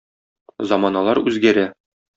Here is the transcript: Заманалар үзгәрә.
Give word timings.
Заманалар 0.73 1.23
үзгәрә. 1.27 1.71